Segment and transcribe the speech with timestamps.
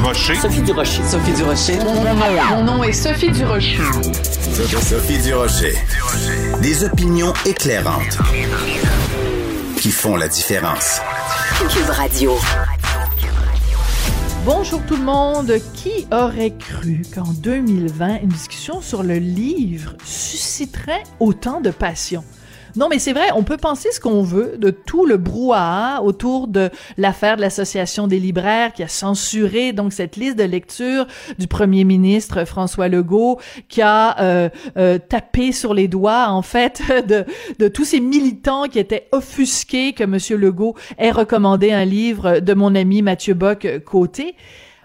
[0.00, 0.34] Durocher.
[0.36, 1.02] Sophie Durocher.
[1.04, 1.78] Sophie Durocher.
[2.48, 3.76] Mon nom est Sophie Durocher.
[4.80, 5.74] Sophie Durocher.
[6.62, 8.16] Des opinions éclairantes
[9.76, 11.02] qui font la différence.
[11.68, 12.32] Cube Radio.
[14.46, 15.52] Bonjour tout le monde.
[15.74, 22.24] Qui aurait cru qu'en 2020, une discussion sur le livre susciterait autant de passion?
[22.76, 26.48] Non, mais c'est vrai, on peut penser ce qu'on veut de tout le brouhaha autour
[26.48, 31.06] de l'affaire de l'Association des libraires qui a censuré donc cette liste de lecture
[31.38, 36.82] du premier ministre François Legault, qui a euh, euh, tapé sur les doigts, en fait,
[37.58, 42.54] de, tous ces militants qui étaient offusqués que Monsieur Legault ait recommandé un livre de
[42.54, 44.34] mon ami Mathieu Bock-Côté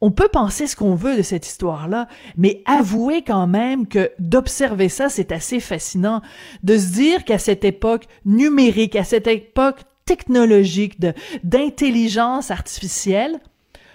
[0.00, 4.88] on peut penser ce qu'on veut de cette histoire-là, mais avouez quand même que d'observer
[4.88, 6.22] ça, c'est assez fascinant.
[6.62, 11.00] De se dire qu'à cette époque numérique, à cette époque technologique
[11.42, 13.40] d'intelligence artificielle,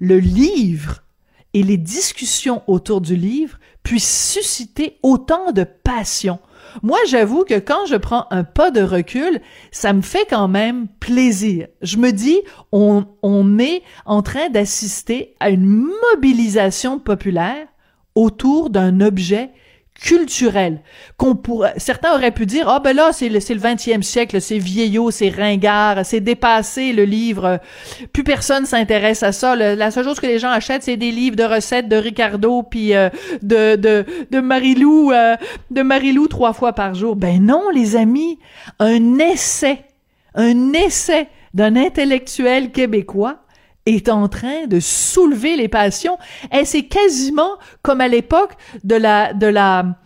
[0.00, 1.04] le livre
[1.54, 6.40] et les discussions autour du livre puissent susciter autant de passion.
[6.82, 10.88] Moi, j'avoue que quand je prends un pas de recul, ça me fait quand même
[11.00, 11.68] plaisir.
[11.82, 12.40] Je me dis,
[12.72, 13.04] on,
[13.58, 17.66] est en train d'assister à une mobilisation populaire
[18.14, 19.50] autour d'un objet
[20.00, 20.80] culturel
[21.16, 24.40] qu'on pourrait certains auraient pu dire ah ben là c'est le c'est le 20e siècle
[24.40, 27.60] c'est vieillot c'est ringard c'est dépassé le livre
[28.12, 29.54] plus personne s'intéresse à ça.
[29.56, 32.94] La seule chose que les gens achètent c'est des livres de recettes de Ricardo puis
[32.94, 33.08] euh,
[33.42, 35.36] de de de Marilou euh,
[35.70, 37.16] de Marilou trois fois par jour.
[37.16, 38.38] Ben non les amis
[38.80, 39.84] un essai
[40.34, 43.43] un essai d'un intellectuel québécois
[43.86, 46.18] est en train de soulever les passions.
[46.52, 49.96] Et c'est quasiment comme à l'époque de la de la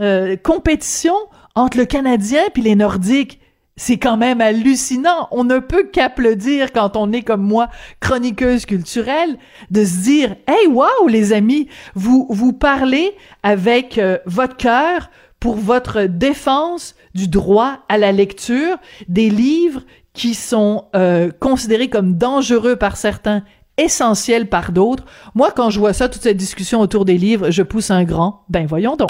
[0.00, 1.14] euh, compétition
[1.54, 3.40] entre le Canadien puis les Nordiques.
[3.76, 5.26] C'est quand même hallucinant.
[5.32, 7.68] On ne peut qu'applaudir quand on est comme moi,
[7.98, 9.36] chroniqueuse culturelle,
[9.72, 15.56] de se dire, hey, wow, les amis, vous vous parlez avec euh, votre cœur pour
[15.56, 18.76] votre défense du droit à la lecture
[19.08, 19.82] des livres
[20.14, 23.42] qui sont euh, considérés comme dangereux par certains,
[23.76, 25.04] essentiels par d'autres.
[25.34, 28.44] Moi, quand je vois ça, toute cette discussion autour des livres, je pousse un grand.
[28.48, 29.02] Ben voyons donc.